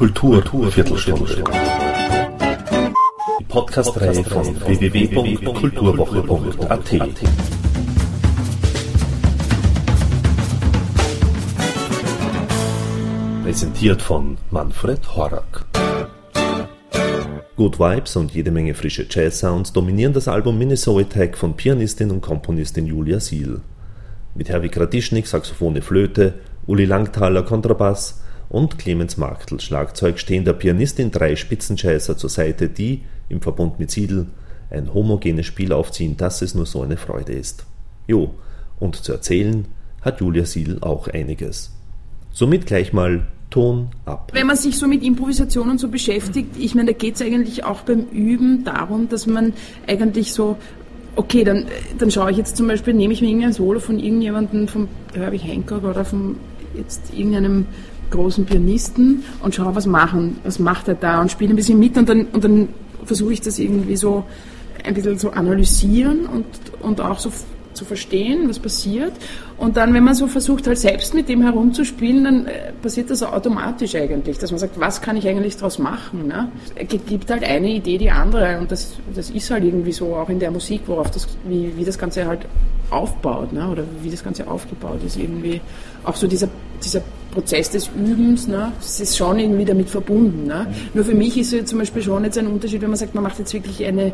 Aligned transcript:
Kultur, 0.00 0.40
Kultur 0.40 0.72
Viertelstunde. 0.72 1.44
Die 3.38 3.44
Podcast-Reihe 3.44 4.24
von 4.24 4.46
www.kulturwoche.at. 4.46 6.90
Präsentiert 13.42 14.00
von 14.00 14.38
Manfred 14.50 15.14
Horak. 15.14 15.66
Good 17.56 17.78
Vibes 17.78 18.16
und 18.16 18.32
jede 18.32 18.50
Menge 18.50 18.72
frische 18.72 19.04
Jazz-Sounds 19.06 19.74
dominieren 19.74 20.14
das 20.14 20.28
Album 20.28 20.56
Minnesota 20.56 21.10
Tag 21.10 21.36
von 21.36 21.56
Pianistin 21.56 22.10
und 22.10 22.22
Komponistin 22.22 22.86
Julia 22.86 23.20
Siel. 23.20 23.60
Mit 24.34 24.48
Herwig 24.48 24.80
Radischnik 24.80 25.26
Saxophone 25.26 25.82
Flöte, 25.82 26.36
Uli 26.66 26.86
Langthaler 26.86 27.42
Kontrabass 27.42 28.22
und 28.50 28.78
Clemens 28.78 29.16
Marktl 29.16 29.60
Schlagzeug 29.60 30.18
stehen 30.18 30.44
der 30.44 30.52
Pianistin 30.52 31.10
drei 31.10 31.36
Spitzenjazzer 31.36 32.18
zur 32.18 32.28
Seite, 32.28 32.68
die, 32.68 33.02
im 33.28 33.40
Verbund 33.40 33.78
mit 33.78 33.90
Siedl, 33.90 34.26
ein 34.70 34.92
homogenes 34.92 35.46
Spiel 35.46 35.72
aufziehen, 35.72 36.16
dass 36.16 36.42
es 36.42 36.54
nur 36.54 36.66
so 36.66 36.82
eine 36.82 36.96
Freude 36.96 37.32
ist. 37.32 37.64
Jo, 38.06 38.34
und 38.78 38.96
zu 38.96 39.12
erzählen 39.12 39.66
hat 40.02 40.20
Julia 40.20 40.44
Siedl 40.44 40.78
auch 40.80 41.08
einiges. 41.08 41.72
Somit 42.32 42.66
gleich 42.66 42.92
mal 42.92 43.26
Ton 43.50 43.88
ab. 44.04 44.30
Wenn 44.32 44.46
man 44.46 44.56
sich 44.56 44.78
so 44.78 44.86
mit 44.86 45.02
Improvisation 45.02 45.70
und 45.70 45.78
so 45.78 45.88
beschäftigt, 45.88 46.56
ich 46.58 46.74
meine, 46.74 46.92
da 46.92 46.98
geht 46.98 47.16
es 47.16 47.22
eigentlich 47.22 47.64
auch 47.64 47.80
beim 47.82 48.06
Üben 48.12 48.64
darum, 48.64 49.08
dass 49.08 49.26
man 49.26 49.52
eigentlich 49.88 50.32
so, 50.32 50.56
okay, 51.16 51.42
dann, 51.42 51.66
dann 51.98 52.10
schaue 52.10 52.30
ich 52.30 52.36
jetzt 52.36 52.56
zum 52.56 52.68
Beispiel, 52.68 52.94
nehme 52.94 53.12
ich 53.12 53.20
mir 53.20 53.28
irgendein 53.28 53.52
Solo 53.52 53.80
von 53.80 53.98
irgendjemandem, 53.98 54.68
vom 54.68 54.88
Herbie 55.14 55.38
Hancock 55.38 55.82
oder 55.82 56.04
von 56.04 56.36
jetzt 56.76 57.12
irgendeinem 57.12 57.66
großen 58.10 58.44
Pianisten 58.44 59.24
und 59.42 59.54
schaue, 59.54 59.74
was 59.74 59.86
machen, 59.86 60.38
was 60.44 60.58
macht 60.58 60.88
er 60.88 60.94
da 60.94 61.20
und 61.20 61.30
spiele 61.30 61.52
ein 61.52 61.56
bisschen 61.56 61.78
mit 61.78 61.96
und 61.96 62.08
dann, 62.08 62.26
und 62.26 62.44
dann 62.44 62.68
versuche 63.04 63.32
ich 63.32 63.40
das 63.40 63.58
irgendwie 63.58 63.96
so 63.96 64.24
ein 64.84 64.94
bisschen 64.94 65.18
zu 65.18 65.32
analysieren 65.32 66.26
und, 66.26 66.46
und 66.80 67.00
auch 67.00 67.18
so 67.18 67.30
zu 67.72 67.84
verstehen, 67.84 68.48
was 68.48 68.58
passiert. 68.58 69.12
Und 69.56 69.76
dann, 69.76 69.94
wenn 69.94 70.04
man 70.04 70.14
so 70.14 70.26
versucht, 70.26 70.66
halt 70.66 70.78
selbst 70.78 71.14
mit 71.14 71.28
dem 71.28 71.42
herumzuspielen, 71.42 72.24
dann 72.24 72.46
äh, 72.46 72.72
passiert 72.82 73.10
das 73.10 73.22
automatisch 73.22 73.94
eigentlich, 73.94 74.38
dass 74.38 74.50
man 74.50 74.58
sagt, 74.58 74.78
was 74.80 75.00
kann 75.00 75.16
ich 75.16 75.26
eigentlich 75.26 75.56
daraus 75.56 75.78
machen? 75.78 76.26
Ne? 76.26 76.50
Es 76.74 76.88
gibt 76.88 77.30
halt 77.30 77.44
eine 77.44 77.70
Idee 77.70 77.98
die 77.98 78.10
andere 78.10 78.58
und 78.58 78.70
das, 78.70 78.96
das 79.14 79.30
ist 79.30 79.50
halt 79.50 79.64
irgendwie 79.64 79.92
so 79.92 80.16
auch 80.16 80.28
in 80.28 80.38
der 80.38 80.50
Musik, 80.50 80.82
worauf 80.86 81.10
das, 81.10 81.28
wie, 81.44 81.72
wie 81.76 81.84
das 81.84 81.98
Ganze 81.98 82.26
halt 82.26 82.40
aufbaut 82.90 83.52
ne? 83.52 83.68
oder 83.68 83.84
wie 84.02 84.10
das 84.10 84.24
Ganze 84.24 84.46
aufgebaut 84.46 85.00
ist. 85.06 85.16
Irgendwie 85.16 85.60
auch 86.04 86.16
so 86.16 86.26
dieser, 86.26 86.48
dieser 86.84 87.02
Prozess 87.32 87.70
des 87.70 87.88
Übens, 87.88 88.48
ne, 88.48 88.72
das 88.78 89.00
ist 89.00 89.16
schon 89.16 89.38
irgendwie 89.38 89.64
damit 89.64 89.88
verbunden. 89.88 90.46
Ne. 90.46 90.66
Nur 90.94 91.04
für 91.04 91.14
mich 91.14 91.36
ist 91.38 91.52
es 91.52 91.66
zum 91.66 91.78
Beispiel 91.78 92.02
schon 92.02 92.24
jetzt 92.24 92.38
ein 92.38 92.46
Unterschied, 92.46 92.82
wenn 92.82 92.90
man 92.90 92.98
sagt, 92.98 93.14
man 93.14 93.24
macht 93.24 93.38
jetzt 93.38 93.52
wirklich 93.52 93.84
eine 93.84 94.12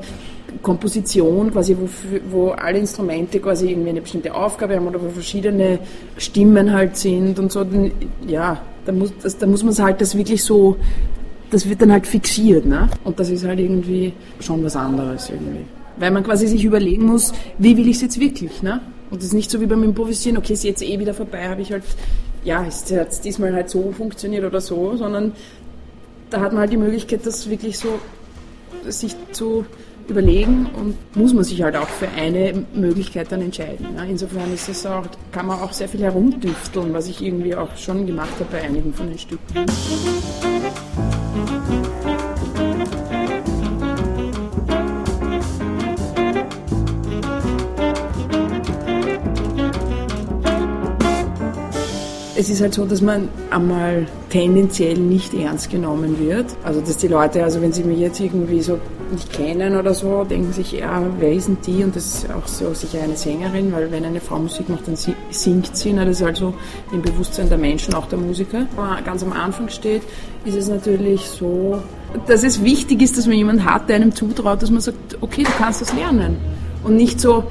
Komposition, 0.63 1.51
quasi, 1.53 1.77
wo, 1.79 1.89
wo 2.31 2.49
alle 2.51 2.79
Instrumente 2.79 3.41
quasi 3.41 3.71
irgendwie 3.71 3.91
eine 3.91 4.01
bestimmte 4.01 4.35
Aufgabe 4.35 4.77
haben 4.77 4.87
oder 4.87 5.03
wo 5.03 5.09
verschiedene 5.09 5.79
Stimmen 6.17 6.73
halt 6.73 6.97
sind 6.97 7.39
und 7.39 7.51
so, 7.51 7.65
dann, 7.65 7.91
ja, 8.27 8.61
da 8.85 8.93
muss, 8.93 9.13
das, 9.23 9.39
da 9.39 9.47
muss 9.47 9.63
man 9.63 9.73
es 9.73 9.81
halt 9.81 10.01
das 10.01 10.17
wirklich 10.17 10.45
so, 10.45 10.77
das 11.51 11.69
wird 11.69 11.81
dann 11.81 11.93
halt 11.93 12.07
fixiert, 12.07 12.67
ne? 12.67 12.89
Und 13.05 13.19
das 13.19 13.31
ist 13.31 13.45
halt 13.45 13.61
irgendwie 13.61 14.13
schon 14.41 14.63
was 14.65 14.77
anderes 14.77 15.31
irgendwie. 15.31 15.65
Weil 15.99 16.11
man 16.11 16.23
quasi 16.23 16.47
sich 16.47 16.65
überlegen 16.65 17.07
muss, 17.07 17.33
wie 17.59 17.77
will 17.77 17.89
ich 17.89 17.97
es 17.97 18.03
jetzt 18.03 18.21
wirklich, 18.21 18.63
ne? 18.63 18.81
Und 19.11 19.21
das 19.21 19.29
ist 19.29 19.35
nicht 19.35 19.51
so 19.51 19.61
wie 19.61 19.67
beim 19.67 19.83
Improvisieren, 19.83 20.37
okay, 20.37 20.53
ist 20.53 20.65
jetzt 20.65 20.83
eh 20.83 20.99
wieder 20.99 21.15
vorbei, 21.15 21.49
habe 21.49 21.63
ich 21.63 21.73
halt, 21.73 21.85
ja, 22.45 22.63
ist 22.65 22.91
jetzt 22.91 23.25
diesmal 23.25 23.53
halt 23.55 23.71
so 23.71 23.93
funktioniert 23.93 24.45
oder 24.45 24.61
so, 24.61 24.97
sondern 24.97 25.33
da 26.31 26.41
hat 26.41 26.53
man 26.53 26.61
halt 26.61 26.73
die 26.73 26.77
Möglichkeit, 26.77 27.25
das 27.25 27.49
wirklich 27.49 27.79
so 27.79 28.01
sich 28.89 29.15
zu 29.33 29.65
überlegen 30.09 30.67
und 30.77 30.97
muss 31.17 31.35
man 31.35 31.45
sich 31.45 31.63
halt 31.63 31.77
auch 31.77 31.89
für 31.89 32.09
eine 32.09 32.65
Möglichkeit 32.75 33.31
dann 33.33 33.43
entscheiden. 33.43 33.87
Ja, 33.97 34.05
insofern 34.05 34.53
ist 34.55 34.69
es 34.69 34.87
auch, 34.87 35.05
kann 35.33 35.47
man 35.47 35.61
auch 35.61 35.73
sehr 35.73 35.89
viel 35.89 36.03
herumdüfteln, 36.03 36.93
was 36.93 37.09
ich 37.09 37.23
irgendwie 37.23 37.55
auch 37.55 37.77
schon 37.77 38.07
gemacht 38.07 38.35
habe 38.39 38.51
bei 38.53 38.63
einigen 38.63 38.93
von 38.95 39.09
den 39.09 39.19
Stücken. 39.19 39.67
Es 52.39 52.51
ist 52.51 52.61
halt 52.61 52.75
so, 52.75 52.85
dass 52.85 53.01
man 53.01 53.29
einmal 53.51 54.07
tendenziell 54.29 54.99
nicht 54.99 55.33
ernst 55.33 55.71
genommen 55.71 56.19
wird. 56.19 56.47
Also 56.65 56.81
dass 56.81 56.99
die 56.99 57.09
Leute, 57.09 57.43
also 57.43 57.63
wenn 57.63 57.73
sie 57.73 57.83
mich 57.83 57.99
jetzt 57.99 58.21
irgendwie 58.21 58.61
so 58.61 58.79
nicht 59.11 59.33
kennen 59.33 59.77
oder 59.77 59.95
so, 59.95 60.25
denken 60.25 60.53
sich, 60.53 60.73
ja, 60.73 61.03
wer 61.19 61.33
ist 61.33 61.49
denn 61.49 61.59
die? 61.67 61.83
Und 61.83 61.97
das 61.97 62.07
ist 62.07 62.31
auch 62.31 62.47
so 62.47 62.75
sicher 62.75 63.03
eine 63.03 63.17
Sängerin, 63.17 63.73
weil 63.73 63.91
wenn 63.91 64.05
eine 64.05 64.21
Frau 64.21 64.39
Musik 64.39 64.69
macht, 64.69 64.87
dann 64.87 64.97
singt 65.31 65.77
sie. 65.77 65.93
Das 65.95 66.09
ist 66.09 66.23
also 66.23 66.53
im 66.93 67.01
Bewusstsein 67.01 67.49
der 67.49 67.59
Menschen, 67.59 67.95
auch 67.95 68.07
der 68.07 68.19
Musiker. 68.19 68.67
Man 68.77 69.03
ganz 69.05 69.23
am 69.23 69.33
Anfang 69.33 69.69
steht, 69.69 70.03
ist 70.45 70.57
es 70.57 70.69
natürlich 70.69 71.23
so, 71.23 71.81
dass 72.27 72.43
es 72.43 72.63
wichtig 72.63 73.01
ist, 73.01 73.17
dass 73.17 73.27
man 73.27 73.37
jemanden 73.37 73.65
hat, 73.65 73.89
der 73.89 73.97
einem 73.97 74.15
zutraut, 74.15 74.61
dass 74.61 74.71
man 74.71 74.81
sagt, 74.81 75.19
okay, 75.21 75.45
du 75.45 75.51
kannst 75.59 75.81
das 75.81 75.95
lernen. 75.95 76.37
Und 76.85 76.97
nicht 76.97 77.19
so, 77.21 77.45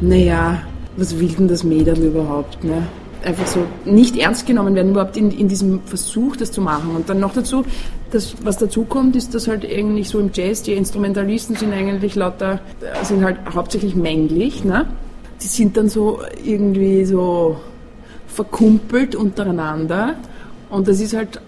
naja, 0.00 0.62
was 0.96 1.18
will 1.18 1.28
denn 1.28 1.48
das 1.48 1.64
Mädel 1.64 1.96
überhaupt? 1.98 2.62
Ne? 2.62 2.86
Einfach 3.24 3.46
so 3.46 3.66
nicht 3.84 4.16
ernst 4.16 4.46
genommen 4.46 4.74
werden, 4.74 4.90
überhaupt 4.90 5.16
in, 5.16 5.30
in 5.30 5.48
diesem 5.48 5.80
Versuch, 5.84 6.36
das 6.36 6.52
zu 6.52 6.60
machen. 6.60 6.94
Und 6.94 7.08
dann 7.08 7.20
noch 7.20 7.32
dazu, 7.32 7.64
das, 8.10 8.34
was 8.42 8.58
dazu 8.58 8.84
kommt, 8.84 9.16
ist, 9.16 9.34
dass 9.34 9.48
halt 9.48 9.64
eigentlich 9.64 10.08
so 10.08 10.18
im 10.18 10.30
Jazz 10.32 10.62
die 10.62 10.72
Instrumentalisten 10.72 11.56
sind 11.56 11.72
eigentlich 11.72 12.14
lauter, 12.14 12.60
sind 13.02 13.24
halt 13.24 13.38
hauptsächlich 13.54 13.94
männlich, 13.94 14.64
ne? 14.64 14.86
Die 15.42 15.46
sind 15.46 15.76
dann 15.76 15.88
so 15.88 16.20
irgendwie 16.44 17.04
so 17.04 17.56
verkumpelt 18.26 19.14
untereinander. 19.14 20.16
Und 20.68 20.86
das 20.86 21.00
ist 21.00 21.14
halt, 21.14 21.40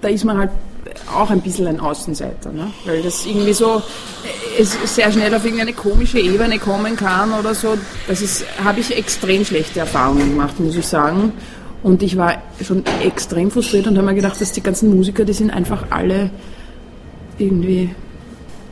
da 0.00 0.08
ist 0.08 0.24
man 0.24 0.38
halt 0.38 0.50
auch 1.14 1.30
ein 1.30 1.40
bisschen 1.40 1.66
ein 1.66 1.80
Außenseiter, 1.80 2.52
ne? 2.52 2.70
weil 2.84 3.02
das 3.02 3.26
irgendwie 3.26 3.52
so 3.52 3.82
es 4.58 4.76
sehr 4.94 5.12
schnell 5.12 5.34
auf 5.34 5.44
irgendeine 5.44 5.72
komische 5.72 6.18
Ebene 6.18 6.58
kommen 6.58 6.96
kann 6.96 7.32
oder 7.32 7.54
so. 7.54 7.76
Das 8.08 8.22
ist, 8.22 8.44
habe 8.62 8.80
ich 8.80 8.96
extrem 8.96 9.44
schlechte 9.44 9.80
Erfahrungen 9.80 10.30
gemacht, 10.30 10.58
muss 10.60 10.76
ich 10.76 10.86
sagen. 10.86 11.32
Und 11.82 12.02
ich 12.02 12.16
war 12.16 12.42
schon 12.62 12.82
extrem 13.02 13.50
frustriert 13.50 13.86
und 13.86 13.96
habe 13.96 14.08
mir 14.08 14.14
gedacht, 14.14 14.40
dass 14.40 14.52
die 14.52 14.62
ganzen 14.62 14.94
Musiker, 14.94 15.24
die 15.24 15.32
sind 15.32 15.50
einfach 15.50 15.86
alle 15.90 16.30
irgendwie, 17.38 17.94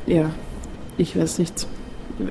ja, 0.06 0.30
ich 0.96 1.18
weiß 1.18 1.38
nicht, 1.38 1.66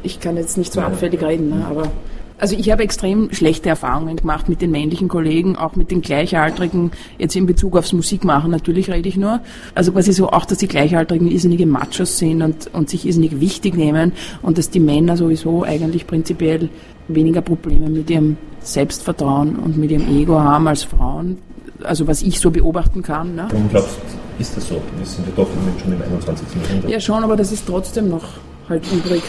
ich 0.01 0.19
kann 0.19 0.35
jetzt 0.37 0.57
nicht 0.57 0.73
so 0.73 0.81
abfällig 0.81 1.21
reden, 1.21 1.49
ne, 1.49 1.65
aber 1.69 1.91
also 2.37 2.55
ich 2.57 2.71
habe 2.71 2.83
extrem 2.83 3.31
schlechte 3.31 3.69
Erfahrungen 3.69 4.15
gemacht 4.15 4.49
mit 4.49 4.61
den 4.61 4.71
männlichen 4.71 5.07
Kollegen, 5.07 5.55
auch 5.55 5.75
mit 5.75 5.91
den 5.91 6.01
Gleichaltrigen, 6.01 6.91
jetzt 7.17 7.35
in 7.35 7.45
Bezug 7.45 7.77
aufs 7.77 7.93
Musikmachen, 7.93 8.51
natürlich 8.51 8.89
rede 8.89 9.07
ich 9.07 9.17
nur. 9.17 9.41
Also 9.75 9.91
quasi 9.91 10.13
so 10.13 10.29
auch, 10.29 10.45
dass 10.45 10.57
die 10.57 10.67
Gleichaltrigen 10.67 11.29
irrsinnige 11.29 11.65
Machos 11.65 12.17
sind 12.17 12.41
und, 12.41 12.73
und 12.73 12.89
sich 12.89 13.05
irrsinnig 13.05 13.39
wichtig 13.39 13.75
nehmen 13.75 14.13
und 14.41 14.57
dass 14.57 14.69
die 14.69 14.79
Männer 14.79 15.17
sowieso 15.17 15.63
eigentlich 15.63 16.07
prinzipiell 16.07 16.69
weniger 17.07 17.41
Probleme 17.41 17.89
mit 17.89 18.09
ihrem 18.09 18.37
Selbstvertrauen 18.61 19.57
und 19.57 19.77
mit 19.77 19.91
ihrem 19.91 20.07
Ego 20.07 20.39
haben 20.39 20.67
als 20.67 20.83
Frauen. 20.83 21.37
Also 21.83 22.07
was 22.07 22.21
ich 22.21 22.39
so 22.39 22.49
beobachten 22.49 23.01
kann. 23.01 23.35
Ne? 23.35 23.47
Warum 23.49 23.69
glaubst 23.69 23.97
du, 23.97 24.41
ist 24.41 24.55
das 24.55 24.67
so? 24.67 24.81
Wir 24.97 25.05
sind 25.05 25.27
ja 25.27 25.33
doch 25.35 25.47
schon 25.81 25.93
im 25.93 26.01
21. 26.01 26.47
Jahrhundert. 26.61 26.89
Ja 26.89 26.99
schon, 26.99 27.23
aber 27.23 27.35
das 27.35 27.51
ist 27.51 27.65
trotzdem 27.67 28.09
noch 28.09 28.23
halt 28.69 28.83
übrig. 28.91 29.21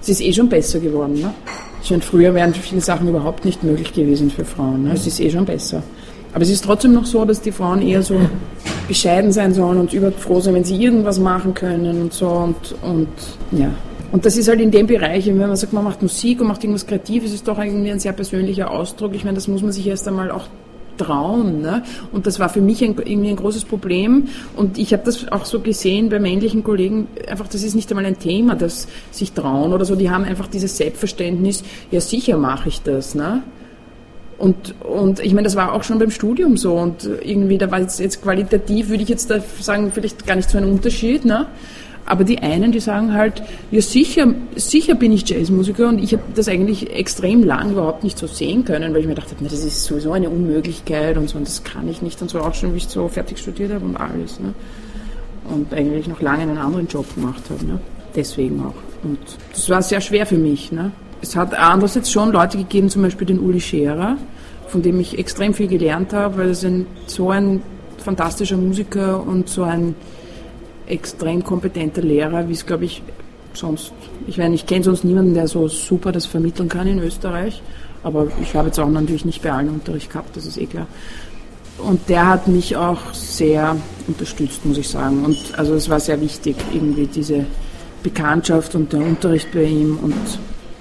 Es 0.00 0.08
ist 0.08 0.20
eh 0.20 0.32
schon 0.32 0.48
besser 0.48 0.80
geworden. 0.80 1.14
Ne? 1.14 1.32
Ich 1.82 1.90
meine, 1.90 2.02
früher 2.02 2.32
wären 2.34 2.54
viele 2.54 2.80
Sachen 2.80 3.08
überhaupt 3.08 3.44
nicht 3.44 3.64
möglich 3.64 3.92
gewesen 3.92 4.30
für 4.30 4.44
Frauen. 4.44 4.84
Ne? 4.84 4.92
Es 4.94 5.06
ist 5.06 5.20
eh 5.20 5.30
schon 5.30 5.44
besser. 5.44 5.82
Aber 6.32 6.42
es 6.42 6.50
ist 6.50 6.64
trotzdem 6.64 6.94
noch 6.94 7.04
so, 7.04 7.24
dass 7.24 7.40
die 7.40 7.52
Frauen 7.52 7.82
eher 7.82 8.02
so 8.02 8.18
bescheiden 8.88 9.32
sein 9.32 9.52
sollen 9.52 9.78
und 9.78 9.92
überfroh 9.92 10.40
sein, 10.40 10.54
wenn 10.54 10.64
sie 10.64 10.82
irgendwas 10.82 11.18
machen 11.18 11.54
können 11.54 12.02
und 12.02 12.12
so. 12.12 12.28
Und, 12.28 12.74
und 12.82 13.08
ja. 13.50 13.70
Und 14.12 14.26
das 14.26 14.36
ist 14.36 14.48
halt 14.48 14.60
in 14.60 14.70
dem 14.70 14.86
Bereich, 14.86 15.26
wenn 15.26 15.38
man 15.38 15.56
sagt, 15.56 15.72
man 15.72 15.84
macht 15.84 16.02
Musik 16.02 16.40
und 16.40 16.46
macht 16.46 16.62
irgendwas 16.62 16.86
Kreatives, 16.86 17.30
ist 17.30 17.36
es 17.36 17.42
doch 17.42 17.58
irgendwie 17.58 17.90
ein 17.90 17.98
sehr 17.98 18.12
persönlicher 18.12 18.70
Ausdruck. 18.70 19.14
Ich 19.14 19.24
meine, 19.24 19.34
das 19.34 19.48
muss 19.48 19.62
man 19.62 19.72
sich 19.72 19.86
erst 19.86 20.06
einmal 20.06 20.30
auch 20.30 20.46
trauen. 21.02 21.60
Ne? 21.60 21.82
Und 22.12 22.26
das 22.26 22.38
war 22.38 22.48
für 22.48 22.60
mich 22.60 22.82
ein, 22.82 22.96
irgendwie 23.04 23.30
ein 23.30 23.36
großes 23.36 23.64
Problem. 23.64 24.28
Und 24.56 24.78
ich 24.78 24.92
habe 24.92 25.02
das 25.04 25.30
auch 25.30 25.44
so 25.44 25.60
gesehen 25.60 26.08
bei 26.08 26.18
männlichen 26.18 26.62
Kollegen, 26.62 27.08
einfach, 27.28 27.48
das 27.48 27.62
ist 27.62 27.74
nicht 27.74 27.90
einmal 27.90 28.06
ein 28.06 28.18
Thema, 28.18 28.54
das 28.54 28.88
sich 29.10 29.32
trauen 29.32 29.72
oder 29.72 29.84
so. 29.84 29.96
Die 29.96 30.10
haben 30.10 30.24
einfach 30.24 30.46
dieses 30.46 30.76
Selbstverständnis, 30.76 31.64
ja 31.90 32.00
sicher 32.00 32.36
mache 32.36 32.68
ich 32.68 32.82
das. 32.82 33.14
Ne? 33.14 33.42
Und, 34.42 34.74
und 34.80 35.20
ich 35.20 35.34
meine, 35.34 35.44
das 35.44 35.54
war 35.54 35.72
auch 35.72 35.84
schon 35.84 36.00
beim 36.00 36.10
Studium 36.10 36.56
so. 36.56 36.74
Und 36.74 37.08
irgendwie, 37.22 37.58
da 37.58 37.70
war 37.70 37.80
jetzt, 37.80 38.00
jetzt 38.00 38.22
qualitativ, 38.22 38.88
würde 38.88 39.04
ich 39.04 39.08
jetzt 39.08 39.30
da 39.30 39.38
sagen, 39.60 39.92
vielleicht 39.92 40.26
gar 40.26 40.34
nicht 40.34 40.50
so 40.50 40.58
ein 40.58 40.64
Unterschied. 40.64 41.24
Ne? 41.24 41.46
Aber 42.04 42.24
die 42.24 42.38
einen, 42.38 42.72
die 42.72 42.80
sagen 42.80 43.14
halt, 43.14 43.42
ja 43.70 43.80
sicher, 43.80 44.26
sicher 44.56 44.94
bin 44.94 45.12
ich 45.12 45.28
Jazzmusiker 45.28 45.88
und 45.88 46.02
ich 46.02 46.12
habe 46.12 46.22
das 46.34 46.48
eigentlich 46.48 46.90
extrem 46.90 47.44
lang 47.44 47.72
überhaupt 47.72 48.02
nicht 48.02 48.18
so 48.18 48.26
sehen 48.26 48.64
können, 48.64 48.92
weil 48.92 49.02
ich 49.02 49.06
mir 49.06 49.14
dachte, 49.14 49.36
das 49.40 49.52
ist 49.64 49.84
sowieso 49.84 50.12
eine 50.12 50.28
Unmöglichkeit 50.28 51.16
und 51.16 51.28
so 51.28 51.38
und 51.38 51.46
das 51.46 51.62
kann 51.62 51.88
ich 51.88 52.02
nicht 52.02 52.20
und 52.20 52.28
so 52.28 52.40
auch 52.40 52.54
schon, 52.54 52.72
wie 52.72 52.78
ich 52.78 52.88
so 52.88 53.06
fertig 53.08 53.38
studiert 53.38 53.72
habe 53.72 53.84
und 53.84 53.96
alles. 53.96 54.40
Ne? 54.40 54.52
Und 55.48 55.72
eigentlich 55.72 56.08
noch 56.08 56.20
lange 56.20 56.42
einen 56.42 56.58
anderen 56.58 56.88
Job 56.88 57.06
gemacht 57.14 57.42
habe. 57.50 57.64
Ne? 57.64 57.80
Deswegen 58.16 58.60
auch. 58.60 58.74
Und 59.04 59.18
das 59.52 59.68
war 59.70 59.82
sehr 59.82 60.00
schwer 60.00 60.26
für 60.26 60.38
mich. 60.38 60.72
Ne? 60.72 60.90
Es 61.20 61.36
hat 61.36 61.54
andererseits 61.54 62.10
schon 62.10 62.32
Leute 62.32 62.58
gegeben, 62.58 62.88
zum 62.88 63.02
Beispiel 63.02 63.28
den 63.28 63.38
Uli 63.38 63.60
Scherer, 63.60 64.16
von 64.66 64.82
dem 64.82 64.98
ich 64.98 65.18
extrem 65.18 65.54
viel 65.54 65.68
gelernt 65.68 66.12
habe, 66.12 66.38
weil 66.38 66.48
er 66.48 66.84
so 67.06 67.30
ein 67.30 67.62
fantastischer 67.98 68.56
Musiker 68.56 69.24
und 69.24 69.48
so 69.48 69.62
ein 69.62 69.94
extrem 70.86 71.42
kompetenter 71.44 72.02
Lehrer, 72.02 72.48
wie 72.48 72.52
es, 72.52 72.66
glaube 72.66 72.84
ich, 72.84 73.02
sonst, 73.54 73.92
ich 74.26 74.38
meine, 74.38 74.54
ich 74.54 74.66
kenne 74.66 74.84
sonst 74.84 75.04
niemanden, 75.04 75.34
der 75.34 75.48
so 75.48 75.68
super 75.68 76.12
das 76.12 76.26
vermitteln 76.26 76.68
kann 76.68 76.86
in 76.86 76.98
Österreich, 76.98 77.62
aber 78.02 78.28
ich 78.40 78.54
habe 78.54 78.68
jetzt 78.68 78.80
auch 78.80 78.88
natürlich 78.88 79.24
nicht 79.24 79.42
bei 79.42 79.52
allen 79.52 79.68
Unterricht 79.68 80.10
gehabt, 80.10 80.36
das 80.36 80.46
ist 80.46 80.58
eh 80.58 80.66
klar. 80.66 80.86
Und 81.78 82.08
der 82.08 82.28
hat 82.28 82.48
mich 82.48 82.76
auch 82.76 83.12
sehr 83.12 83.76
unterstützt, 84.06 84.64
muss 84.64 84.78
ich 84.78 84.88
sagen. 84.88 85.24
Und 85.24 85.38
also 85.56 85.74
es 85.74 85.88
war 85.88 85.98
sehr 86.00 86.20
wichtig, 86.20 86.56
irgendwie 86.72 87.06
diese 87.06 87.46
Bekanntschaft 88.02 88.74
und 88.74 88.92
der 88.92 89.00
Unterricht 89.00 89.50
bei 89.52 89.64
ihm. 89.64 89.98
Und 90.00 90.14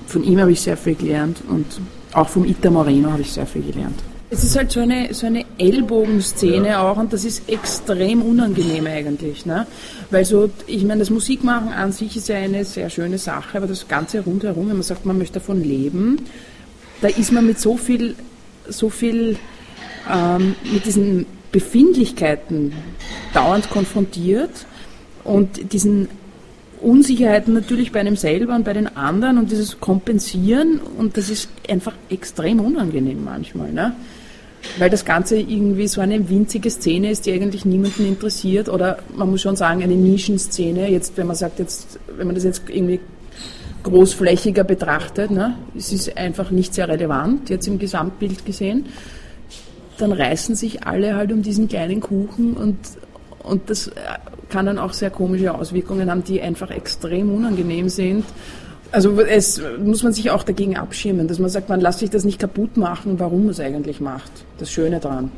von 0.05 0.23
ihm 0.23 0.39
habe 0.39 0.51
ich 0.51 0.61
sehr 0.61 0.77
viel 0.77 0.95
gelernt 0.95 1.41
und 1.49 1.65
auch 2.13 2.27
vom 2.27 2.45
Ita 2.45 2.69
Moreno 2.69 3.11
habe 3.11 3.21
ich 3.21 3.31
sehr 3.31 3.47
viel 3.47 3.61
gelernt. 3.61 3.99
Es 4.33 4.45
ist 4.45 4.55
halt 4.55 4.71
so 4.71 4.79
eine, 4.79 5.13
so 5.13 5.27
eine 5.27 5.43
Ellbogenszene 5.57 6.69
ja. 6.69 6.89
auch 6.89 6.95
und 6.95 7.11
das 7.11 7.25
ist 7.25 7.49
extrem 7.49 8.21
unangenehm 8.21 8.87
eigentlich. 8.87 9.45
Ne? 9.45 9.67
Weil 10.09 10.23
so, 10.23 10.49
ich 10.67 10.85
meine, 10.85 10.99
das 10.99 11.09
Musikmachen 11.09 11.73
an 11.73 11.91
sich 11.91 12.15
ist 12.15 12.29
ja 12.29 12.37
eine 12.37 12.63
sehr 12.63 12.89
schöne 12.89 13.17
Sache, 13.17 13.57
aber 13.57 13.67
das 13.67 13.89
Ganze 13.89 14.21
rundherum, 14.21 14.69
wenn 14.69 14.77
man 14.77 14.83
sagt, 14.83 15.05
man 15.05 15.17
möchte 15.17 15.39
davon 15.39 15.61
leben, 15.61 16.21
da 17.01 17.09
ist 17.09 17.33
man 17.33 17.45
mit 17.45 17.59
so 17.59 17.75
viel, 17.75 18.15
so 18.69 18.89
viel, 18.89 19.35
ähm, 20.09 20.55
mit 20.71 20.85
diesen 20.85 21.25
Befindlichkeiten 21.51 22.71
dauernd 23.33 23.69
konfrontiert 23.69 24.65
und 25.25 25.73
diesen 25.73 26.07
Unsicherheiten 26.79 27.53
natürlich 27.53 27.91
bei 27.91 27.99
einem 27.99 28.15
selber 28.15 28.55
und 28.55 28.63
bei 28.63 28.73
den 28.73 28.95
anderen 28.95 29.37
und 29.37 29.51
dieses 29.51 29.81
Kompensieren 29.81 30.79
und 30.79 31.17
das 31.17 31.29
ist 31.29 31.49
einfach 31.69 31.93
extrem 32.09 32.61
unangenehm 32.61 33.25
manchmal. 33.25 33.73
Ne? 33.73 33.93
Weil 34.77 34.89
das 34.89 35.05
Ganze 35.05 35.37
irgendwie 35.37 35.87
so 35.87 36.01
eine 36.01 36.29
winzige 36.29 36.69
Szene 36.69 37.11
ist, 37.11 37.25
die 37.25 37.33
eigentlich 37.33 37.65
niemanden 37.65 38.05
interessiert. 38.05 38.69
Oder 38.69 38.99
man 39.15 39.29
muss 39.29 39.41
schon 39.41 39.55
sagen, 39.55 39.83
eine 39.83 39.95
Nischenszene. 39.95 40.89
Jetzt, 40.89 41.17
wenn 41.17 41.27
man 41.27 41.35
sagt, 41.35 41.59
jetzt, 41.59 41.99
wenn 42.15 42.27
man 42.27 42.35
das 42.35 42.43
jetzt 42.43 42.63
irgendwie 42.69 42.99
großflächiger 43.83 44.63
betrachtet, 44.63 45.31
ne, 45.31 45.57
es 45.75 45.91
ist 45.91 46.15
einfach 46.15 46.51
nicht 46.51 46.73
sehr 46.73 46.87
relevant, 46.87 47.49
jetzt 47.49 47.67
im 47.67 47.79
Gesamtbild 47.79 48.45
gesehen, 48.45 48.85
dann 49.97 50.11
reißen 50.11 50.55
sich 50.55 50.83
alle 50.83 51.15
halt 51.15 51.31
um 51.31 51.41
diesen 51.41 51.67
kleinen 51.67 51.99
Kuchen 51.99 52.55
und, 52.55 52.77
und 53.43 53.69
das 53.69 53.91
kann 54.49 54.67
dann 54.67 54.77
auch 54.77 54.93
sehr 54.93 55.09
komische 55.09 55.53
Auswirkungen 55.55 56.11
haben, 56.11 56.23
die 56.23 56.41
einfach 56.41 56.69
extrem 56.69 57.33
unangenehm 57.33 57.89
sind 57.89 58.25
also 58.91 59.19
es 59.21 59.61
muss 59.83 60.03
man 60.03 60.13
sich 60.13 60.31
auch 60.31 60.43
dagegen 60.43 60.77
abschirmen, 60.77 61.27
dass 61.27 61.39
man 61.39 61.49
sagt, 61.49 61.69
man 61.69 61.81
lässt 61.81 61.99
sich 61.99 62.09
das 62.09 62.23
nicht 62.23 62.39
kaputt 62.39 62.77
machen, 62.77 63.19
warum 63.19 63.41
man 63.41 63.49
es 63.51 63.59
eigentlich 63.59 64.01
macht. 64.01 64.31
Das 64.57 64.71
Schöne 64.71 64.99
daran. 64.99 65.31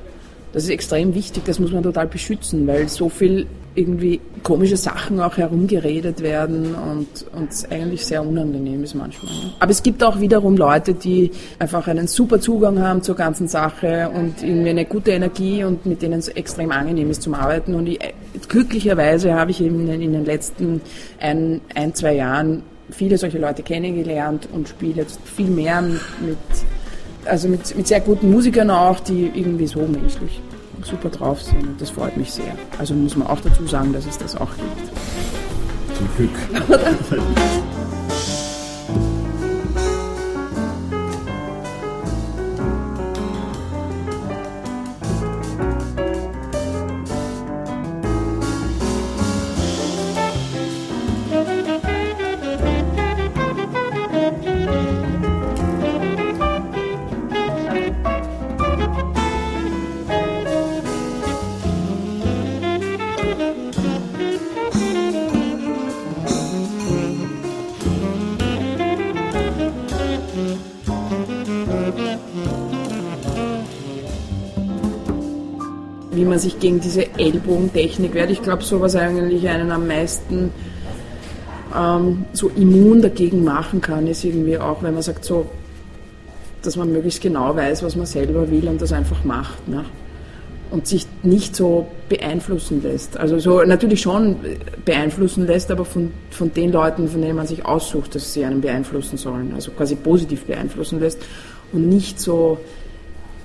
Das 0.54 0.64
ist 0.64 0.70
extrem 0.70 1.16
wichtig, 1.16 1.44
das 1.46 1.60
muss 1.60 1.72
man 1.72 1.82
total 1.82 2.08
beschützen, 2.08 2.68
weil 2.68 2.88
so 2.88 3.10
viel 3.10 3.48
irgendwie 3.76 4.22
komische 4.44 4.78
Sachen 4.78 5.20
auch 5.20 5.38
herumgeredet 5.38 6.22
werden 6.22 6.76
und 6.76 7.08
uns 7.36 7.66
eigentlich 7.72 8.06
sehr 8.06 8.24
unangenehm 8.24 8.84
ist 8.84 8.94
manchmal. 8.94 9.32
Aber 9.60 9.72
es 9.72 9.82
gibt 9.82 10.04
auch 10.04 10.20
wiederum 10.20 10.56
Leute, 10.56 10.94
die 10.94 11.32
einfach 11.58 11.88
einen 11.88 12.06
super 12.06 12.40
Zugang 12.40 12.80
haben 12.80 13.02
zur 13.02 13.16
ganzen 13.16 13.48
Sache 13.48 14.12
und 14.14 14.44
irgendwie 14.44 14.70
eine 14.70 14.86
gute 14.86 15.12
Energie 15.12 15.64
und 15.64 15.88
mit 15.88 16.04
denen 16.04 16.20
es 16.20 16.28
extrem 16.28 16.72
angenehm 16.72 17.10
ist 17.10 17.24
zum 17.24 17.34
Arbeiten. 17.34 17.74
Und 17.74 17.88
ich, 17.88 18.00
glücklicherweise 18.48 19.34
habe 19.34 19.50
ich 19.50 19.60
eben 19.60 19.88
in 19.90 20.14
den 20.14 20.26
letzten 20.26 20.82
ein, 21.20 21.62
ein, 21.74 21.96
zwei 21.96 22.14
Jahren 22.14 22.62
viele 22.94 23.18
solche 23.18 23.40
Leute 23.40 23.64
kennengelernt 23.64 24.48
und 24.52 24.70
spiele 24.70 25.02
jetzt 25.02 25.20
viel 25.24 25.50
mehr 25.50 25.82
mit, 25.82 26.38
also 27.26 27.48
mit, 27.48 27.76
mit 27.76 27.88
sehr 27.88 28.00
guten 28.00 28.32
Musikern 28.32 28.70
auch, 28.70 29.00
die 29.00 29.32
irgendwie 29.34 29.68
so 29.68 29.80
menschlich 29.80 30.42
super 30.84 31.10
drauf 31.10 31.42
sind. 31.42 31.64
Und 31.64 31.82
das 31.82 31.90
freut 31.90 32.18
mich 32.18 32.32
sehr. 32.32 32.56
Also 32.78 32.94
muss 32.94 33.16
man 33.16 33.28
auch 33.28 33.40
dazu 33.42 33.66
sagen, 33.68 33.94
dass 33.94 34.06
es 34.06 34.18
das 34.18 34.36
auch 34.36 34.50
gibt. 34.56 35.98
Zum 35.98 36.08
Glück. 36.18 37.68
wie 76.16 76.26
man 76.26 76.40
sich 76.40 76.60
gegen 76.60 76.80
diese 76.80 77.08
Ellbogentechnik 77.18 78.14
wehrt. 78.14 78.32
Ich 78.32 78.42
glaube, 78.42 78.64
sowas 78.64 78.96
eigentlich 78.96 79.48
einen 79.48 79.72
am 79.72 79.88
meisten 79.88 80.52
ähm, 81.76 82.26
so 82.34 82.50
immun 82.50 83.02
dagegen 83.02 83.44
machen 83.44 83.82
kann, 83.82 84.08
ist 84.08 84.24
irgendwie 84.24 84.58
auch, 84.58 84.84
wenn 84.84 84.94
man 84.94 85.04
sagt, 85.04 85.26
so, 85.26 85.48
dass 86.62 86.76
man 86.78 86.92
möglichst 86.92 87.22
genau 87.22 87.56
weiß, 87.56 87.84
was 87.84 87.96
man 87.96 88.06
selber 88.06 88.50
will 88.50 88.68
und 88.68 88.82
das 88.82 88.94
einfach 88.94 89.24
macht. 89.24 89.68
Ne? 89.68 89.84
Und 90.72 90.88
sich 90.88 91.06
nicht 91.22 91.56
so 91.56 91.88
beeinflussen 92.10 92.82
lässt. 92.82 93.18
Also 93.18 93.38
so 93.38 93.62
natürlich 93.62 94.02
schon 94.02 94.38
beeinflussen 94.86 95.46
lässt, 95.46 95.70
aber 95.72 95.86
von, 95.86 96.12
von 96.32 96.52
den 96.54 96.72
Leuten, 96.72 97.08
von 97.08 97.22
denen 97.22 97.36
man 97.36 97.46
sich 97.46 97.66
aussucht, 97.66 98.16
dass 98.16 98.34
sie 98.34 98.44
einen 98.44 98.62
beeinflussen 98.62 99.18
sollen. 99.18 99.52
Also 99.54 99.72
quasi 99.72 99.96
positiv 99.96 100.46
beeinflussen 100.46 101.00
lässt 101.00 101.20
und 101.72 101.90
nicht 101.90 102.20
so 102.20 102.58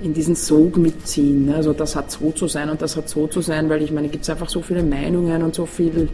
in 0.01 0.13
diesen 0.13 0.35
Sog 0.35 0.77
mitziehen. 0.77 1.47
Ne? 1.47 1.55
Also 1.55 1.73
das 1.73 1.95
hat 1.95 2.11
so 2.11 2.31
zu 2.31 2.47
sein 2.47 2.69
und 2.69 2.81
das 2.81 2.95
hat 2.95 3.09
so 3.09 3.27
zu 3.27 3.41
sein, 3.41 3.69
weil 3.69 3.81
ich 3.81 3.91
meine, 3.91 4.07
gibt 4.07 4.23
es 4.23 4.29
einfach 4.29 4.49
so 4.49 4.61
viele 4.61 4.83
Meinungen 4.83 5.43
und 5.43 5.55
so 5.55 5.65
viel, 5.65 6.09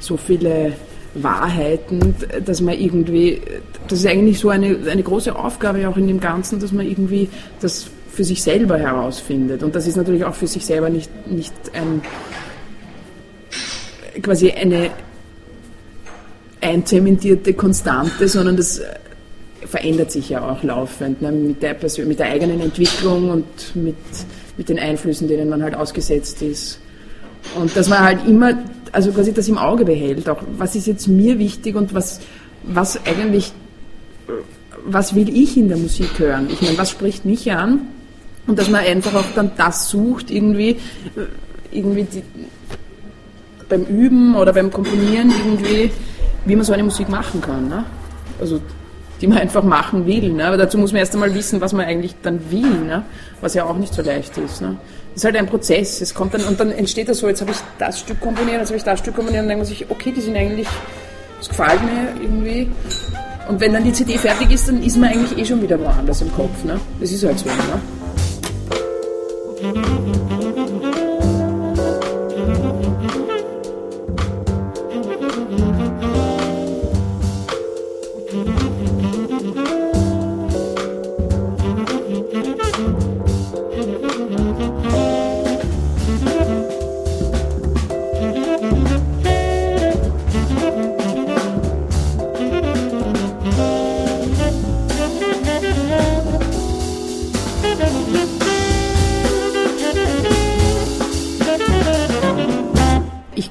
so 0.00 0.16
viele 0.16 0.72
Wahrheiten, 1.14 2.14
dass 2.44 2.60
man 2.60 2.78
irgendwie, 2.78 3.40
das 3.88 4.00
ist 4.00 4.06
eigentlich 4.06 4.38
so 4.38 4.48
eine, 4.48 4.76
eine 4.88 5.02
große 5.02 5.34
Aufgabe 5.34 5.88
auch 5.88 5.96
in 5.96 6.06
dem 6.06 6.20
Ganzen, 6.20 6.60
dass 6.60 6.72
man 6.72 6.86
irgendwie 6.86 7.28
das 7.60 7.90
für 8.10 8.24
sich 8.24 8.42
selber 8.42 8.78
herausfindet. 8.78 9.62
Und 9.62 9.74
das 9.74 9.86
ist 9.86 9.96
natürlich 9.96 10.24
auch 10.24 10.34
für 10.34 10.46
sich 10.46 10.66
selber 10.66 10.90
nicht, 10.90 11.10
nicht 11.28 11.54
ein, 11.72 12.02
quasi 14.22 14.50
eine 14.50 14.90
einzementierte 16.60 17.54
Konstante, 17.54 18.28
sondern 18.28 18.56
das 18.56 18.82
verändert 19.66 20.10
sich 20.10 20.30
ja 20.30 20.48
auch 20.48 20.62
laufend 20.62 21.22
ne, 21.22 21.30
mit, 21.32 21.62
der 21.62 21.76
mit 22.06 22.18
der 22.18 22.26
eigenen 22.26 22.60
Entwicklung 22.60 23.30
und 23.30 23.76
mit, 23.76 23.96
mit 24.56 24.68
den 24.68 24.78
Einflüssen, 24.78 25.28
denen 25.28 25.48
man 25.48 25.62
halt 25.62 25.74
ausgesetzt 25.74 26.42
ist. 26.42 26.80
Und 27.58 27.74
dass 27.76 27.88
man 27.88 28.00
halt 28.00 28.26
immer, 28.26 28.54
also 28.92 29.12
quasi 29.12 29.32
das 29.32 29.48
im 29.48 29.58
Auge 29.58 29.84
behält, 29.84 30.28
auch 30.28 30.42
was 30.56 30.74
ist 30.76 30.86
jetzt 30.86 31.08
mir 31.08 31.38
wichtig 31.38 31.76
und 31.76 31.94
was, 31.94 32.20
was 32.62 33.04
eigentlich, 33.06 33.52
was 34.84 35.14
will 35.14 35.28
ich 35.28 35.56
in 35.56 35.68
der 35.68 35.76
Musik 35.76 36.18
hören? 36.18 36.48
Ich 36.50 36.62
meine, 36.62 36.78
was 36.78 36.90
spricht 36.90 37.24
mich 37.24 37.50
an? 37.52 37.88
Und 38.46 38.58
dass 38.58 38.70
man 38.70 38.84
einfach 38.84 39.14
auch 39.14 39.34
dann 39.34 39.52
das 39.56 39.90
sucht, 39.90 40.30
irgendwie, 40.30 40.76
irgendwie 41.70 42.04
die, 42.04 42.22
beim 43.68 43.84
Üben 43.84 44.34
oder 44.34 44.52
beim 44.52 44.70
Komponieren 44.70 45.30
irgendwie, 45.30 45.90
wie 46.44 46.56
man 46.56 46.64
so 46.64 46.72
eine 46.72 46.82
Musik 46.82 47.08
machen 47.08 47.40
kann. 47.40 47.68
Ne? 47.68 47.84
Also 48.40 48.60
die 49.20 49.26
man 49.26 49.38
einfach 49.38 49.62
machen 49.62 50.06
will. 50.06 50.30
Ne? 50.32 50.46
Aber 50.46 50.56
dazu 50.56 50.78
muss 50.78 50.92
man 50.92 51.00
erst 51.00 51.14
einmal 51.14 51.34
wissen, 51.34 51.60
was 51.60 51.72
man 51.72 51.86
eigentlich 51.86 52.14
dann 52.22 52.50
will, 52.50 52.80
ne? 52.86 53.04
was 53.40 53.54
ja 53.54 53.64
auch 53.64 53.76
nicht 53.76 53.94
so 53.94 54.02
leicht 54.02 54.36
ist. 54.38 54.62
Ne? 54.62 54.76
Das 55.14 55.22
ist 55.22 55.24
halt 55.24 55.36
ein 55.36 55.46
Prozess. 55.46 56.00
Es 56.00 56.14
kommt 56.14 56.34
dann, 56.34 56.42
und 56.44 56.58
dann 56.58 56.72
entsteht 56.72 57.08
das 57.08 57.18
so, 57.18 57.28
jetzt 57.28 57.40
habe 57.40 57.50
ich 57.50 57.58
das 57.78 58.00
Stück 58.00 58.20
komponiert, 58.20 58.58
jetzt 58.58 58.68
habe 58.68 58.78
ich 58.78 58.84
das 58.84 58.98
Stück 58.98 59.14
komponiert 59.14 59.42
und 59.42 59.48
dann 59.48 59.58
denkt 59.58 59.68
man 59.68 59.76
sich, 59.76 59.90
okay, 59.90 60.12
die 60.12 60.20
sind 60.20 60.36
eigentlich, 60.36 60.68
das 61.38 61.48
gefällt 61.48 61.82
mir 61.82 62.14
irgendwie. 62.22 62.70
Und 63.48 63.60
wenn 63.60 63.72
dann 63.72 63.84
die 63.84 63.92
CD 63.92 64.16
fertig 64.16 64.52
ist, 64.52 64.68
dann 64.68 64.82
ist 64.82 64.96
man 64.96 65.10
eigentlich 65.10 65.36
eh 65.38 65.44
schon 65.44 65.60
wieder 65.60 65.78
woanders 65.80 66.22
im 66.22 66.32
Kopf. 66.32 66.64
Ne? 66.64 66.80
Das 67.00 67.10
ist 67.10 67.24
halt 67.24 67.38
so. 67.38 67.46
Ne? 67.46 67.50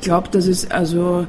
Glaube, 0.10 0.30
dass 0.32 0.48
es 0.48 0.72
also 0.72 1.28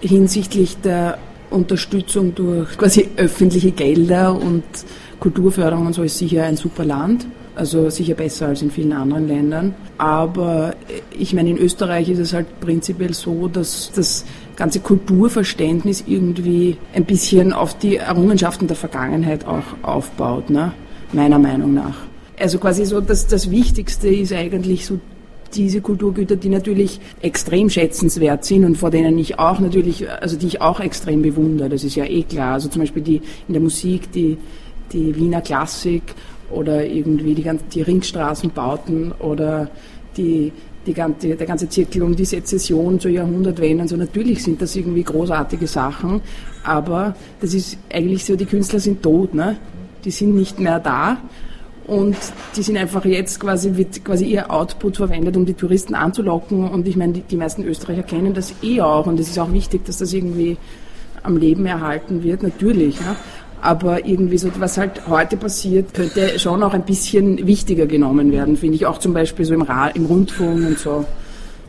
hinsichtlich 0.00 0.78
der 0.78 1.18
Unterstützung 1.50 2.34
durch 2.34 2.74
quasi 2.78 3.10
öffentliche 3.18 3.70
Gelder 3.70 4.34
und 4.34 4.64
Kulturförderung 5.20 5.86
und 5.88 5.92
so 5.92 6.02
ist 6.02 6.16
sicher 6.16 6.44
ein 6.44 6.56
super 6.56 6.86
Land. 6.86 7.26
Also 7.54 7.90
sicher 7.90 8.14
besser 8.14 8.48
als 8.48 8.62
in 8.62 8.70
vielen 8.70 8.94
anderen 8.94 9.28
Ländern. 9.28 9.74
Aber 9.98 10.74
ich 11.16 11.34
meine, 11.34 11.50
in 11.50 11.58
Österreich 11.58 12.08
ist 12.08 12.18
es 12.18 12.32
halt 12.32 12.46
prinzipiell 12.60 13.12
so, 13.12 13.46
dass 13.46 13.92
das 13.94 14.24
ganze 14.56 14.80
Kulturverständnis 14.80 16.04
irgendwie 16.06 16.78
ein 16.94 17.04
bisschen 17.04 17.52
auf 17.52 17.76
die 17.78 17.96
Errungenschaften 17.96 18.66
der 18.68 18.76
Vergangenheit 18.76 19.46
auch 19.46 19.66
aufbaut, 19.82 20.48
ne? 20.48 20.72
meiner 21.12 21.38
Meinung 21.38 21.74
nach. 21.74 21.98
Also 22.40 22.58
quasi 22.58 22.86
so, 22.86 23.02
dass 23.02 23.26
das 23.26 23.50
Wichtigste 23.50 24.08
ist 24.08 24.32
eigentlich 24.32 24.86
so 24.86 24.98
diese 25.54 25.80
Kulturgüter, 25.80 26.36
die 26.36 26.48
natürlich 26.48 27.00
extrem 27.22 27.70
schätzenswert 27.70 28.44
sind 28.44 28.64
und 28.64 28.76
vor 28.76 28.90
denen 28.90 29.18
ich 29.18 29.38
auch 29.38 29.60
natürlich, 29.60 30.08
also 30.10 30.36
die 30.36 30.46
ich 30.46 30.60
auch 30.60 30.80
extrem 30.80 31.22
bewundere, 31.22 31.68
das 31.68 31.84
ist 31.84 31.94
ja 31.94 32.04
eh 32.04 32.22
klar. 32.22 32.54
Also 32.54 32.68
zum 32.68 32.82
Beispiel 32.82 33.02
die 33.02 33.22
in 33.48 33.54
der 33.54 33.62
Musik, 33.62 34.12
die, 34.12 34.36
die 34.92 35.14
Wiener 35.16 35.40
Klassik 35.40 36.02
oder 36.50 36.84
irgendwie 36.86 37.34
die, 37.34 37.42
ganzen, 37.42 37.68
die 37.70 37.82
Ringstraßenbauten 37.82 39.12
oder 39.12 39.70
die, 40.16 40.52
die 40.86 40.94
ganze, 40.94 41.34
der 41.34 41.46
ganze 41.46 41.68
Zirkel 41.68 42.02
um 42.02 42.14
die 42.14 42.24
Sezession 42.24 43.00
zur 43.00 43.10
Jahrhundertwende. 43.10 43.88
So 43.88 43.96
natürlich 43.96 44.42
sind 44.42 44.60
das 44.60 44.76
irgendwie 44.76 45.02
großartige 45.02 45.66
Sachen, 45.66 46.20
aber 46.62 47.16
das 47.40 47.54
ist 47.54 47.78
eigentlich 47.92 48.24
so, 48.24 48.36
die 48.36 48.46
Künstler 48.46 48.80
sind 48.80 49.02
tot, 49.02 49.34
ne? 49.34 49.56
Die 50.04 50.10
sind 50.10 50.34
nicht 50.34 50.60
mehr 50.60 50.80
da 50.80 51.16
und 51.86 52.16
die 52.56 52.62
sind 52.62 52.78
einfach 52.78 53.04
jetzt 53.04 53.40
quasi, 53.40 53.76
wird 53.76 54.04
quasi 54.04 54.24
ihr 54.24 54.50
Output 54.50 54.96
verwendet, 54.96 55.36
um 55.36 55.44
die 55.44 55.52
Touristen 55.52 55.94
anzulocken. 55.94 56.68
Und 56.68 56.88
ich 56.88 56.96
meine, 56.96 57.12
die, 57.12 57.20
die 57.20 57.36
meisten 57.36 57.62
Österreicher 57.62 58.02
kennen 58.02 58.32
das 58.32 58.54
eh 58.62 58.80
auch. 58.80 59.06
Und 59.06 59.20
es 59.20 59.28
ist 59.28 59.38
auch 59.38 59.52
wichtig, 59.52 59.84
dass 59.84 59.98
das 59.98 60.12
irgendwie 60.12 60.56
am 61.22 61.36
Leben 61.36 61.66
erhalten 61.66 62.22
wird, 62.22 62.42
natürlich. 62.42 62.96
Ja. 63.00 63.16
Aber 63.60 64.06
irgendwie 64.06 64.38
so, 64.38 64.48
was 64.58 64.78
halt 64.78 65.08
heute 65.08 65.36
passiert, 65.36 65.92
könnte 65.92 66.38
schon 66.38 66.62
auch 66.62 66.72
ein 66.72 66.84
bisschen 66.84 67.46
wichtiger 67.46 67.86
genommen 67.86 68.32
werden, 68.32 68.56
finde 68.56 68.76
ich. 68.76 68.86
Auch 68.86 68.98
zum 68.98 69.12
Beispiel 69.12 69.44
so 69.44 69.52
im, 69.52 69.62
Ra 69.62 69.88
im 69.88 70.06
Rundfunk 70.06 70.66
und 70.66 70.78
so. 70.78 71.04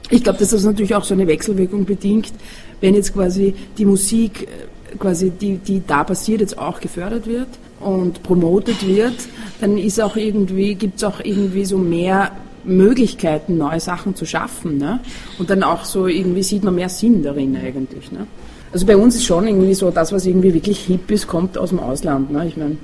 Ich 0.09 0.23
glaube, 0.23 0.39
dass 0.39 0.49
das 0.49 0.63
natürlich 0.63 0.95
auch 0.95 1.03
so 1.03 1.13
eine 1.13 1.27
Wechselwirkung 1.27 1.85
bedingt, 1.85 2.31
wenn 2.79 2.95
jetzt 2.95 3.13
quasi 3.13 3.53
die 3.77 3.85
Musik, 3.85 4.43
äh, 4.43 4.97
quasi 4.97 5.31
die, 5.31 5.57
die 5.57 5.81
da 5.85 6.03
passiert, 6.03 6.41
jetzt 6.41 6.57
auch 6.57 6.79
gefördert 6.79 7.27
wird 7.27 7.47
und 7.79 8.23
promotet 8.23 8.87
wird, 8.87 9.15
dann 9.61 9.77
ist 9.77 10.01
auch 10.01 10.15
irgendwie, 10.15 10.75
gibt 10.75 10.97
es 10.97 11.03
auch 11.03 11.19
irgendwie 11.19 11.65
so 11.65 11.77
mehr 11.77 12.31
Möglichkeiten, 12.63 13.57
neue 13.57 13.79
Sachen 13.79 14.15
zu 14.15 14.25
schaffen. 14.25 14.77
Ne? 14.77 14.99
Und 15.37 15.49
dann 15.49 15.63
auch 15.63 15.85
so 15.85 16.07
irgendwie 16.07 16.43
sieht 16.43 16.63
man 16.63 16.75
mehr 16.75 16.89
Sinn 16.89 17.23
darin 17.23 17.55
eigentlich. 17.55 18.11
Ne? 18.11 18.27
Also 18.71 18.85
bei 18.85 18.97
uns 18.97 19.15
ist 19.15 19.25
schon 19.25 19.47
irgendwie 19.47 19.73
so, 19.73 19.91
das, 19.91 20.11
was 20.11 20.25
irgendwie 20.25 20.53
wirklich 20.53 20.79
hip 20.79 21.09
ist, 21.11 21.27
kommt 21.27 21.57
aus 21.57 21.69
dem 21.69 21.79
Ausland. 21.79 22.31
Ne? 22.31 22.47
Ich 22.47 22.57
meine, 22.57 22.77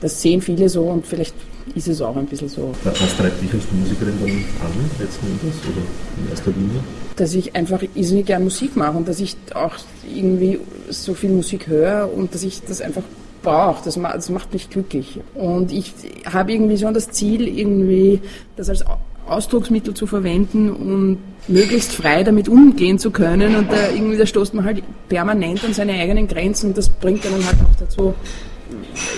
das 0.00 0.20
sehen 0.20 0.40
viele 0.40 0.68
so 0.68 0.82
und 0.82 1.06
vielleicht 1.06 1.34
ist 1.74 1.86
es 1.86 2.00
auch 2.00 2.16
ein 2.16 2.26
bisschen 2.26 2.48
so. 2.48 2.72
Was 2.82 3.16
treibt 3.16 3.40
dich 3.40 3.52
als 3.52 3.62
Musikerin 3.70 4.14
dann 4.20 4.30
an, 4.30 4.72
letzten 4.98 5.26
Endes, 5.26 5.60
oder 5.64 5.82
in 6.18 6.30
erster 6.30 6.50
Linie? 6.50 6.80
Dass 7.16 7.34
ich 7.34 7.54
einfach 7.54 7.82
irrsinnig 7.94 8.26
gerne 8.26 8.44
Musik 8.44 8.76
mache 8.76 8.96
und 8.96 9.06
dass 9.06 9.20
ich 9.20 9.36
auch 9.54 9.74
irgendwie 10.12 10.58
so 10.90 11.14
viel 11.14 11.30
Musik 11.30 11.68
höre 11.68 12.10
und 12.12 12.34
dass 12.34 12.42
ich 12.42 12.62
das 12.62 12.80
einfach 12.80 13.04
brauche. 13.42 13.84
Das, 13.84 13.94
das 13.94 14.30
macht 14.30 14.52
mich 14.52 14.70
glücklich. 14.70 15.20
Und 15.34 15.72
ich 15.72 15.92
habe 16.30 16.52
irgendwie 16.52 16.78
schon 16.78 16.94
das 16.94 17.10
Ziel, 17.10 17.46
irgendwie 17.48 18.20
das 18.56 18.68
als 18.68 18.84
Ausdrucksmittel 19.26 19.94
zu 19.94 20.06
verwenden 20.06 20.70
und 20.70 21.18
möglichst 21.48 21.92
frei 21.92 22.22
damit 22.22 22.48
umgehen 22.48 22.98
zu 22.98 23.10
können. 23.10 23.56
Und 23.56 23.70
da, 23.70 23.90
irgendwie, 23.90 24.16
da 24.16 24.26
stoßt 24.26 24.54
man 24.54 24.64
halt 24.64 24.82
permanent 25.08 25.64
an 25.64 25.74
seine 25.74 25.92
eigenen 25.92 26.28
Grenzen 26.28 26.68
und 26.68 26.78
das 26.78 26.88
bringt 26.88 27.24
einen 27.26 27.44
halt 27.44 27.56
auch 27.56 27.78
dazu, 27.78 28.14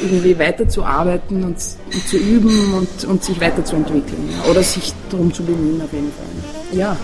irgendwie 0.03 0.39
weiterzuarbeiten 0.39 1.45
und, 1.45 1.57
und 1.57 2.09
zu 2.09 2.17
üben 2.17 2.75
und, 2.75 3.05
und 3.05 3.25
sich 3.25 3.41
weiterzuentwickeln. 3.41 4.29
Oder 4.51 4.63
sich 4.63 4.93
darum 5.11 5.33
zu 5.33 5.43
bemühen 5.43 5.81
auf 5.81 5.93
jeden 5.93 6.13
Fall. 6.13 6.79
Ja, 6.79 6.97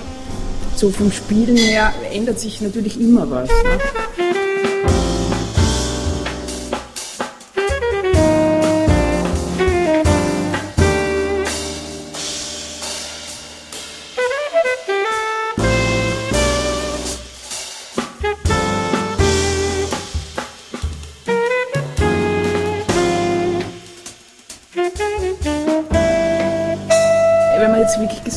so 0.77 0.91
vom 0.91 1.13
Spielen 1.13 1.57
her 1.57 1.93
ändert 2.13 2.39
sich 2.39 2.61
natürlich 2.61 3.01
immer 3.01 3.31
was. 3.31 3.49
Ne? 3.49 3.55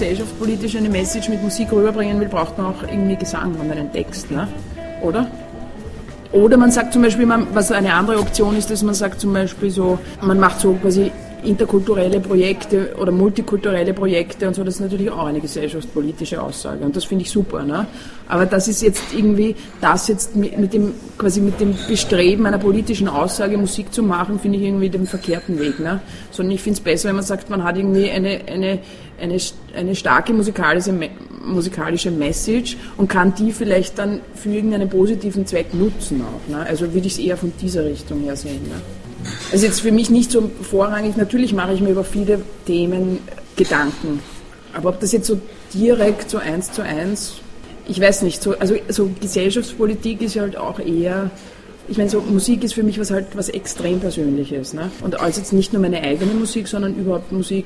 Gesellschaftspolitisch 0.04 0.76
eine 0.76 0.90
Message 0.90 1.30
mit 1.30 1.42
Musik 1.42 1.72
rüberbringen 1.72 2.20
will, 2.20 2.28
braucht 2.28 2.58
man 2.58 2.68
auch 2.68 2.84
irgendwie 2.84 3.16
Gesang 3.16 3.56
und 3.56 3.72
einen 3.72 3.92
Text, 3.94 4.30
ne? 4.32 4.48
oder? 5.02 5.28
Oder 6.34 6.58
man 6.58 6.72
sagt 6.72 6.94
zum 6.94 7.04
Beispiel, 7.04 7.28
was 7.54 7.72
eine 7.72 7.94
andere 7.94 8.20
Option 8.20 8.58
ist, 8.58 8.70
dass 8.70 8.84
man 8.84 8.96
sagt 8.96 9.22
zum 9.22 9.34
Beispiel 9.34 9.70
so, 9.70 10.00
man 10.22 10.40
macht 10.40 10.60
so 10.60 10.74
quasi 10.74 11.12
interkulturelle 11.44 12.20
Projekte 12.20 12.96
oder 12.98 13.12
multikulturelle 13.12 13.94
Projekte 13.94 14.48
und 14.48 14.56
so, 14.56 14.64
das 14.64 14.76
ist 14.76 14.80
natürlich 14.80 15.10
auch 15.10 15.26
eine 15.26 15.42
gesellschaftspolitische 15.42 16.42
Aussage 16.42 16.84
und 16.86 16.96
das 16.96 17.04
finde 17.06 17.24
ich 17.24 17.32
super. 17.32 17.64
Ne? 17.64 17.86
Aber 18.28 18.46
das 18.46 18.68
ist 18.68 18.82
jetzt 18.82 19.14
irgendwie, 19.14 19.56
das 19.82 20.08
jetzt 20.08 20.36
mit, 20.36 20.58
mit, 20.58 20.74
dem, 20.74 20.94
quasi 21.18 21.42
mit 21.42 21.60
dem 21.60 21.76
Bestreben 21.88 22.46
einer 22.46 22.58
politischen 22.58 23.08
Aussage 23.08 23.58
Musik 23.58 23.94
zu 23.94 24.04
machen, 24.04 24.40
finde 24.40 24.58
ich 24.58 24.66
irgendwie 24.66 24.90
den 24.90 25.06
verkehrten 25.06 25.60
Weg. 25.60 25.80
Ne? 25.80 26.02
Sondern 26.32 26.56
ich 26.56 26.62
finde 26.62 26.78
es 26.78 26.84
besser, 26.84 27.10
wenn 27.10 27.16
man 27.16 27.26
sagt, 27.26 27.50
man 27.50 27.64
hat 27.64 27.78
irgendwie 27.78 28.10
eine, 28.10 28.40
eine, 28.48 28.80
eine, 29.20 29.38
eine 29.76 29.96
starke 29.96 30.34
musikalische, 30.34 30.94
musikalische 31.44 32.12
Message 32.12 32.78
und 32.98 33.08
kann 33.08 33.34
die 33.36 33.52
vielleicht 33.52 33.98
dann 34.00 34.22
für 34.36 34.50
irgendeinen 34.50 34.90
positiven 34.90 35.46
Zweck 35.46 35.74
nutzen 35.74 36.22
auch. 36.22 36.50
Ne? 36.50 36.66
Also 36.66 36.94
würde 36.94 37.08
ich 37.08 37.14
es 37.14 37.20
eher 37.20 37.38
von 37.38 37.54
dieser 37.62 37.86
Richtung 37.86 38.22
her 38.22 38.36
sehen. 38.36 38.64
Ne? 38.64 38.82
Also 39.52 39.66
jetzt 39.66 39.82
für 39.82 39.92
mich 39.92 40.10
nicht 40.10 40.32
so 40.32 40.50
vorrangig, 40.62 41.18
natürlich 41.18 41.54
mache 41.54 41.74
ich 41.74 41.82
mir 41.82 41.90
über 41.90 42.04
viele 42.04 42.42
Themen 42.66 43.20
Gedanken. 43.56 44.20
Aber 44.74 44.90
ob 44.90 45.00
das 45.00 45.12
jetzt 45.12 45.28
so 45.28 45.40
direkt 45.74 46.30
so 46.30 46.38
eins 46.40 46.72
zu 46.72 46.82
eins, 46.82 47.36
ich 47.88 48.00
weiß 48.00 48.24
nicht, 48.24 48.42
so, 48.42 48.58
also 48.58 48.76
so 48.90 49.10
Gesellschaftspolitik 49.20 50.22
ist 50.22 50.38
halt 50.38 50.58
auch 50.58 50.80
eher, 50.80 51.30
ich 51.88 51.98
meine, 51.98 52.10
so 52.10 52.22
Musik 52.22 52.64
ist 52.64 52.74
für 52.74 52.84
mich 52.84 53.00
was 53.00 53.12
halt 53.12 53.28
was 53.36 53.50
extrem 53.50 54.00
Persönliches. 54.00 54.74
Ne? 54.74 54.90
Und 55.02 55.20
als 55.20 55.38
jetzt 55.38 55.54
nicht 55.54 55.74
nur 55.74 55.82
meine 55.82 56.02
eigene 56.02 56.34
Musik, 56.34 56.68
sondern 56.68 56.96
überhaupt 56.96 57.32
Musik, 57.32 57.66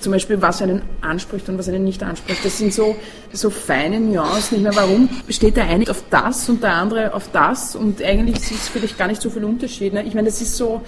zum 0.00 0.12
Beispiel 0.12 0.40
was 0.40 0.62
einen 0.62 0.82
anspricht 1.00 1.48
und 1.48 1.58
was 1.58 1.68
einen 1.68 1.84
nicht 1.84 2.02
anspricht. 2.02 2.44
Das 2.44 2.58
sind 2.58 2.72
so, 2.72 2.96
so 3.32 3.50
feine 3.50 4.00
Nuancen. 4.00 4.58
Ich 4.58 4.62
meine, 4.62 4.76
warum 4.76 5.08
steht 5.28 5.56
der 5.56 5.64
eine 5.64 5.88
auf 5.90 6.02
das 6.10 6.48
und 6.48 6.62
der 6.62 6.72
andere 6.72 7.14
auf 7.14 7.30
das 7.32 7.76
und 7.76 8.02
eigentlich 8.02 8.36
ist 8.36 8.50
es 8.50 8.68
vielleicht 8.68 8.98
gar 8.98 9.08
nicht 9.08 9.22
so 9.22 9.30
viel 9.30 9.44
Unterschied. 9.44 9.92
Ne? 9.92 10.02
Ich 10.02 10.14
meine, 10.14 10.28
das 10.28 10.40
ist 10.40 10.56
so, 10.56 10.82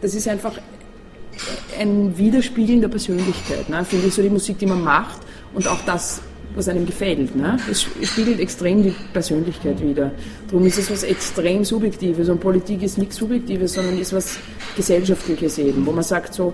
das 0.00 0.14
ist 0.14 0.28
einfach 0.28 0.54
ein 1.78 2.16
Widerspiegeln 2.16 2.80
der 2.80 2.88
Persönlichkeit, 2.88 3.68
ne? 3.68 3.84
finde 3.84 4.08
ich, 4.08 4.14
so 4.14 4.22
die 4.22 4.30
Musik, 4.30 4.58
die 4.58 4.66
man 4.66 4.82
macht 4.82 5.20
und 5.54 5.66
auch 5.66 5.80
das, 5.86 6.20
was 6.54 6.68
einem 6.68 6.84
gefällt. 6.84 7.34
Ne? 7.34 7.56
Es 7.70 7.82
spiegelt 7.82 8.38
extrem 8.40 8.82
die 8.82 8.94
Persönlichkeit 9.12 9.80
wider. 9.82 10.10
Darum 10.48 10.66
ist 10.66 10.78
es 10.78 10.90
was 10.90 11.02
extrem 11.02 11.64
Subjektives 11.64 12.28
und 12.28 12.40
Politik 12.40 12.82
ist 12.82 12.98
nichts 12.98 13.16
Subjektives, 13.16 13.72
sondern 13.72 13.98
ist 13.98 14.12
was 14.12 14.38
Gesellschaftliches 14.76 15.58
eben, 15.58 15.86
wo 15.86 15.92
man 15.92 16.04
sagt 16.04 16.34
so, 16.34 16.52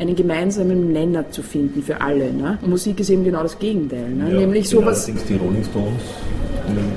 einen 0.00 0.16
gemeinsamen 0.16 0.92
Nenner 0.92 1.30
zu 1.30 1.42
finden 1.42 1.82
für 1.82 2.00
alle. 2.00 2.32
Ne? 2.32 2.58
Musik 2.62 3.00
ist 3.00 3.10
eben 3.10 3.22
genau 3.22 3.42
das 3.42 3.58
Gegenteil. 3.58 4.08
Ne? 4.08 4.32
Ja, 4.32 4.40
Nämlich 4.40 4.68
sowas. 4.68 5.04
Allerdings 5.04 5.24
die 5.26 5.34
Rolling 5.34 5.64
Stones 5.64 6.02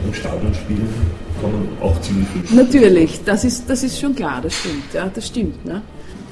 im 0.05 0.13
Stadion 0.13 0.53
spielen, 0.53 0.87
kann 1.41 1.51
man 1.51 1.67
auch 1.81 1.99
ziemlich 2.01 2.27
viel. 2.29 2.55
Natürlich, 2.55 3.23
das 3.25 3.43
ist, 3.43 3.69
das 3.69 3.83
ist 3.83 3.99
schon 3.99 4.15
klar, 4.15 4.39
das 4.41 4.53
stimmt. 4.55 4.93
Ja, 4.93 5.09
das 5.13 5.27
stimmt. 5.27 5.65
Ne? 5.65 5.81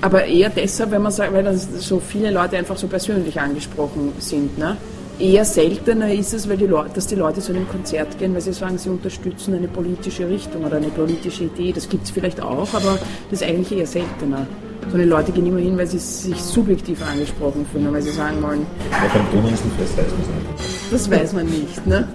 Aber 0.02 0.26
eher 0.26 0.50
deshalb, 0.50 0.92
wenn 0.92 1.02
man 1.02 1.12
sagt, 1.12 1.34
weil 1.34 1.54
so 1.56 2.00
viele 2.00 2.32
Leute 2.32 2.58
einfach 2.58 2.78
so 2.78 2.88
persönlich 2.88 3.40
angesprochen 3.40 4.14
sind. 4.20 4.58
Ne? 4.58 4.78
Eher 5.20 5.44
seltener 5.46 6.12
ist 6.14 6.34
es, 6.34 6.48
weil 6.48 6.58
die 6.58 6.66
Leute, 6.68 6.92
dass 6.96 7.08
die 7.08 7.16
Leute 7.16 7.42
zu 7.42 7.52
einem 7.52 7.68
Konzert 7.68 8.18
gehen, 8.18 8.34
weil 8.34 8.42
sie 8.42 8.54
sagen, 8.54 8.78
sie 8.78 8.90
unterstützen 8.90 9.54
eine 9.56 9.68
politische 9.68 10.28
Richtung 10.30 10.64
oder 10.64 10.78
eine 10.78 10.88
politische 10.88 11.46
Idee. 11.46 11.72
Das 11.74 11.90
gibt 11.90 12.06
es 12.06 12.12
vielleicht 12.12 12.42
auch, 12.42 12.74
aber 12.74 12.98
das 13.30 13.42
ist 13.42 13.48
eigentlich 13.48 13.78
eher 13.78 13.88
seltener. 13.88 14.48
Sondern 14.82 15.02
die 15.02 15.08
Leute 15.08 15.32
gehen 15.32 15.46
immer 15.46 15.60
hin, 15.60 15.78
weil 15.78 15.88
sie 15.88 16.00
sich 16.00 16.42
subjektiv 16.42 17.02
angesprochen 17.02 17.66
fühlen, 17.72 17.94
weil 17.94 18.02
sie 18.02 18.12
sagen 18.12 18.42
wollen. 18.42 18.66
Ja, 18.92 18.98
beim 19.14 19.44
weiß 19.44 19.60
man 19.64 19.72
es 19.84 19.98
nicht. 19.98 20.92
Das 20.92 21.10
weiß 21.10 21.34
man 21.34 21.46
nicht, 21.46 21.88
ne? 21.88 22.08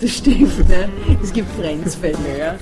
Das 0.00 0.10
stimmt, 0.10 0.68
ne? 0.68 0.88
Es 1.22 1.32
gibt 1.32 1.48
Grenzfälle, 1.60 2.18
ja. 2.38 2.56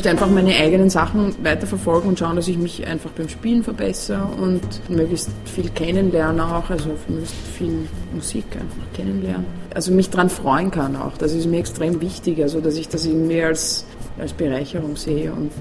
Möchte 0.00 0.08
einfach 0.08 0.30
meine 0.30 0.56
eigenen 0.56 0.88
Sachen 0.88 1.34
weiterverfolgen 1.44 2.08
und 2.08 2.18
schauen, 2.18 2.34
dass 2.36 2.48
ich 2.48 2.56
mich 2.56 2.86
einfach 2.86 3.10
beim 3.10 3.28
Spielen 3.28 3.62
verbessere 3.62 4.22
und 4.40 4.62
möglichst 4.88 5.28
viel 5.44 5.68
kennenlerne 5.68 6.42
auch, 6.42 6.70
also 6.70 6.88
möglichst 7.06 7.34
viel 7.58 7.86
Musik 8.14 8.46
einfach 8.54 8.94
kennenlernen. 8.94 9.44
Also 9.74 9.92
mich 9.92 10.08
daran 10.08 10.30
freuen 10.30 10.70
kann 10.70 10.96
auch. 10.96 11.18
Das 11.18 11.34
ist 11.34 11.44
mir 11.44 11.58
extrem 11.58 12.00
wichtig, 12.00 12.40
also 12.40 12.62
dass 12.62 12.76
ich 12.76 12.88
das 12.88 13.04
irgendwie 13.04 13.42
als, 13.42 13.84
als 14.18 14.32
Bereicherung 14.32 14.96
sehe 14.96 15.34
und, 15.34 15.52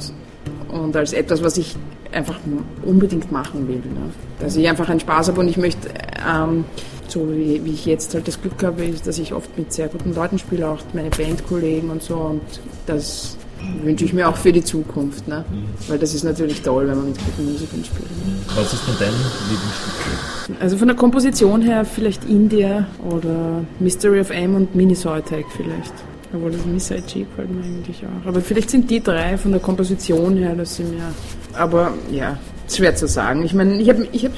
und 0.74 0.96
als 0.96 1.12
etwas, 1.12 1.44
was 1.44 1.58
ich 1.58 1.76
einfach 2.14 2.40
unbedingt 2.86 3.34
machen 3.34 3.68
will. 3.68 3.76
Ne? 3.76 4.10
Dass 4.40 4.56
ich 4.56 4.70
einfach 4.70 4.88
einen 4.88 5.02
Spaß 5.02 5.28
habe 5.28 5.42
und 5.42 5.50
ich 5.50 5.58
möchte, 5.58 5.90
ähm, 6.26 6.64
so 7.10 7.30
wie, 7.30 7.66
wie, 7.66 7.74
ich 7.74 7.86
jetzt 7.86 8.14
halt 8.14 8.26
das 8.30 8.42
Glück 8.42 8.64
habe, 8.64 8.86
ist, 8.86 9.06
dass 9.06 9.20
ich 9.20 9.34
oft 9.34 9.58
mit 9.58 9.74
sehr 9.74 9.90
guten 9.90 10.16
Leuten 10.16 10.40
spiele, 10.40 10.70
auch 10.70 10.80
meine 10.94 11.10
Bandkollegen 11.10 11.90
und 11.90 12.02
so. 12.02 12.16
Und 12.16 12.42
das 12.86 13.36
wünsche 13.84 14.06
ich 14.06 14.14
mir 14.14 14.28
auch 14.28 14.38
für 14.38 14.52
die 14.52 14.64
Zukunft. 14.64 15.28
Ne? 15.28 15.46
Weil 15.88 16.00
das 16.00 16.14
ist 16.14 16.24
natürlich 16.24 16.62
toll, 16.62 16.88
wenn 16.88 16.98
man 16.98 17.08
mit 17.08 17.18
guten 17.18 17.52
Musikern 17.52 17.84
spielt. 17.84 18.10
Was 18.56 18.74
ist 18.74 18.88
denn 18.88 18.96
dein 19.00 19.14
Lieblingsstück? 19.50 20.62
Also 20.62 20.78
von 20.78 20.88
der 20.88 20.98
Komposition 20.98 21.62
her 21.62 21.86
vielleicht 21.86 22.26
India 22.26 22.88
oder 23.08 23.64
Mystery 23.80 24.20
of 24.20 24.32
M 24.32 24.56
und 24.56 24.76
Mini 24.76 24.96
Soytech 24.96 25.46
vielleicht. 25.56 25.94
Obwohl 26.34 26.52
das 26.52 26.66
Miss 26.66 26.92
IG 26.92 27.22
gefällt 27.22 27.50
mir 27.50 27.64
eigentlich 27.64 28.04
auch. 28.06 28.28
Aber 28.28 28.42
vielleicht 28.42 28.70
sind 28.70 28.90
die 28.90 29.02
drei 29.02 29.36
von 29.38 29.52
der 29.52 29.60
Komposition 29.60 30.38
her, 30.38 30.54
das 30.56 30.76
sind 30.76 30.96
ja. 30.96 31.12
Aber 31.54 31.94
ja, 32.12 32.38
schwer 32.70 32.96
zu 32.96 33.08
sagen. 33.08 33.44
Ich 33.44 33.54
meine, 33.56 33.82
ich 33.82 33.90
habe 33.90 34.08
ich 34.12 34.26
hab, 34.26 34.34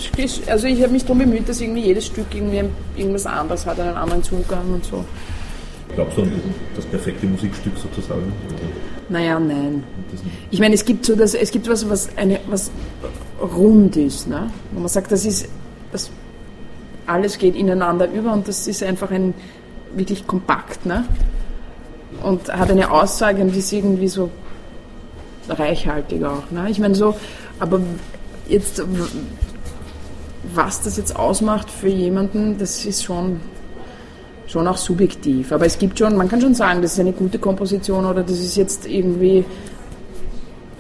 also 0.50 0.68
hab 0.68 0.92
mich 0.92 1.04
darum 1.04 1.20
bemüht, 1.20 1.50
dass 1.50 1.60
irgendwie 1.60 1.82
jedes 1.82 2.06
Stück 2.06 2.28
irgendwie 2.34 2.64
irgendwas 2.96 3.26
anderes 3.26 3.66
hat, 3.66 3.80
einen 3.80 3.98
anderen 3.98 4.24
Zugang 4.24 4.74
und 4.74 4.86
so. 4.86 5.04
Glaubst 5.94 6.18
du 6.18 6.22
an 6.22 6.32
das 6.78 6.86
perfekte 6.86 7.26
Musikstück 7.26 7.74
sozusagen? 7.78 8.32
Naja, 9.12 9.38
nein. 9.40 9.84
Ich 10.52 10.62
meine, 10.62 10.74
es 10.74 10.86
gibt 10.86 11.06
so 11.06 11.18
das, 11.18 11.34
es 11.34 11.52
gibt 11.52 11.70
was, 11.70 11.90
was 11.90 12.18
eine, 12.18 12.40
was 12.48 12.72
rund 13.42 13.98
ist, 13.98 14.30
ne? 14.30 14.50
Wo 14.72 14.80
man 14.80 14.88
sagt, 14.88 15.12
das 15.12 15.26
ist, 15.26 15.50
das 15.92 16.10
alles 17.06 17.38
geht 17.38 17.58
ineinander 17.58 18.10
über 18.10 18.32
und 18.32 18.48
das 18.48 18.68
ist 18.68 18.82
einfach 18.82 19.12
ein 19.12 19.34
wirklich 19.94 20.26
kompakt, 20.26 20.86
ne? 20.86 21.04
Und 22.24 22.54
hat 22.54 22.72
eine 22.72 22.90
Aussage 22.90 23.42
und 23.42 23.54
ist 23.54 23.74
irgendwie 23.74 24.08
so 24.08 24.30
reichhaltig 25.50 26.24
auch. 26.24 26.50
Ne? 26.50 26.70
Ich 26.70 26.80
meine 26.80 26.96
so, 26.96 27.16
aber 27.60 27.82
jetzt, 28.48 28.82
was 30.54 30.84
das 30.84 30.96
jetzt 30.96 31.18
ausmacht 31.18 31.70
für 31.70 31.90
jemanden, 31.90 32.58
das 32.58 32.86
ist 32.86 33.04
schon, 33.04 33.42
schon 34.52 34.68
auch 34.68 34.78
subjektiv. 34.78 35.52
Aber 35.52 35.66
es 35.66 35.80
gibt 35.80 35.98
schon, 35.98 36.16
man 36.18 36.28
kann 36.28 36.42
schon 36.42 36.54
sagen, 36.54 36.82
das 36.82 36.94
ist 36.94 37.00
eine 37.00 37.14
gute 37.14 37.40
Komposition 37.40 38.06
oder 38.06 38.24
das 38.24 38.40
ist 38.40 38.58
jetzt 38.58 38.88
irgendwie, 38.88 39.46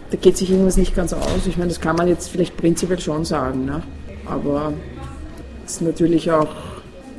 da 0.09 0.17
geht 0.17 0.37
sich 0.37 0.51
irgendwas 0.51 0.77
nicht 0.77 0.95
ganz 0.95 1.13
aus. 1.13 1.47
Ich 1.47 1.57
meine, 1.57 1.69
das 1.69 1.79
kann 1.79 1.95
man 1.95 2.07
jetzt 2.07 2.29
vielleicht 2.29 2.57
prinzipiell 2.57 2.99
schon 2.99 3.23
sagen. 3.23 3.65
Ne? 3.65 3.81
Aber 4.25 4.73
es 5.65 5.81
natürlich 5.81 6.31
auch, 6.31 6.49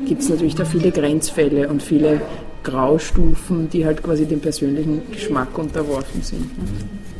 gibt 0.06 0.22
es 0.22 0.28
natürlich 0.28 0.54
da 0.54 0.64
viele 0.64 0.90
Grenzfälle 0.90 1.68
und 1.68 1.82
viele 1.82 2.20
Graustufen, 2.64 3.70
die 3.70 3.84
halt 3.84 4.02
quasi 4.02 4.26
dem 4.26 4.40
persönlichen 4.40 5.10
Geschmack 5.10 5.56
unterworfen 5.56 6.22
sind. 6.22 6.58
Ne? 6.58 6.64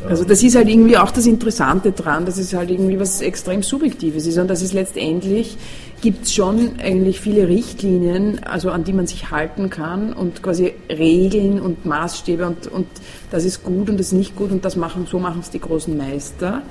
Also 0.09 0.25
das 0.25 0.43
ist 0.43 0.57
halt 0.57 0.69
irgendwie 0.69 0.99
auch 0.99 1.11
das 1.11 1.27
Interessante 1.27 1.93
dran, 1.93 2.27
dass 2.27 2.37
es 2.37 2.53
halt 2.55 2.71
irgendwie 2.71 2.99
was 2.99 3.21
extrem 3.21 3.63
Subjektives 3.63 4.27
ist 4.27 4.37
und 4.37 4.49
dass 4.49 4.61
es 4.61 4.73
letztendlich 4.73 5.57
gibt 6.01 6.29
schon 6.29 6.81
eigentlich 6.83 7.21
viele 7.21 7.47
Richtlinien, 7.47 8.43
also 8.43 8.71
an 8.71 8.83
die 8.83 8.93
man 8.93 9.07
sich 9.07 9.31
halten 9.31 9.71
kann 9.71 10.13
und 10.13 10.43
quasi 10.43 10.75
Regeln 10.91 11.61
und 11.61 11.87
Maßstäbe 11.87 12.45
und, 12.47 12.67
und 12.67 12.89
das 13.31 13.45
ist 13.45 13.63
gut 13.63 13.89
und 13.89 13.99
das 13.99 14.09
ist 14.09 14.13
nicht 14.13 14.35
gut 14.35 14.51
und 14.51 14.65
das 14.65 14.75
machen, 14.75 15.07
so 15.09 15.21
machen 15.21 15.41
es 15.41 15.51
die 15.51 15.61
großen 15.61 15.97
Meister. 15.97 16.63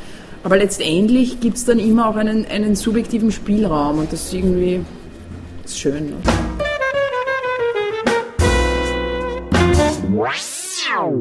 Aber 0.44 0.58
letztendlich 0.58 1.40
gibt 1.40 1.56
es 1.56 1.66
dann 1.66 1.80
immer 1.80 2.10
auch 2.10 2.18
einen, 2.18 2.46
einen 2.46 2.76
subjektiven 2.76 3.32
Spielraum 3.32 4.00
und 4.00 4.12
das 4.12 4.26
ist 4.26 4.34
irgendwie 4.34 4.82
das 5.64 5.72
ist 5.72 5.80
schön. 5.80 6.14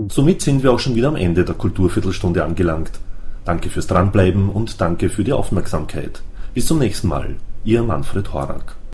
Somit 0.09 0.42
sind 0.42 0.62
wir 0.62 0.72
auch 0.72 0.78
schon 0.78 0.94
wieder 0.94 1.09
am 1.09 1.16
Ende 1.16 1.44
der 1.44 1.54
Kulturviertelstunde 1.54 2.44
angelangt. 2.44 2.92
Danke 3.44 3.70
fürs 3.70 3.87
Dranbleiben 3.87 4.48
und 4.48 4.80
danke 4.80 5.09
für 5.09 5.24
die 5.24 5.33
Aufmerksamkeit. 5.33 6.22
Bis 6.54 6.66
zum 6.66 6.78
nächsten 6.78 7.09
Mal. 7.09 7.37
Ihr 7.64 7.83
Manfred 7.83 8.33
Horak. 8.33 8.80